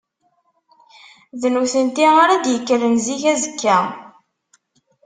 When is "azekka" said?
3.33-3.77